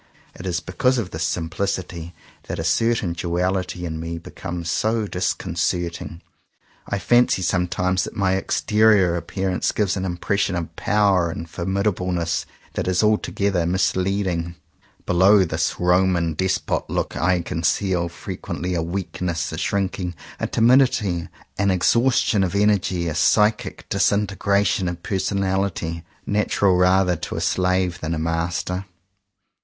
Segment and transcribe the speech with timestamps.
[0.33, 2.15] It is because of this simplicity
[2.47, 6.23] that a certain duality in me becomes so disconcerting.
[6.87, 12.45] I fancy sometimes that my exterior appearance gives an impression of power and formid ableness
[12.73, 14.55] that is altogether misleading.
[15.05, 20.47] Be low this Roman Despot look I conceal fre quently a weakness, a shrinking, a
[20.47, 21.27] timidity,
[21.59, 27.99] an exhaustion of energy, a psychic disinte gration of personality, natural rather to a slave
[27.99, 28.85] than a master.